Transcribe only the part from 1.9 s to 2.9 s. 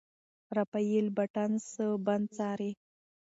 بند څاري.